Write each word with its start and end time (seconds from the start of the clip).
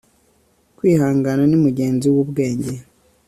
kwihangana 0.77 1.43
ni 1.47 1.57
mugenzi 1.63 2.07
w'ubwenge 2.13 2.71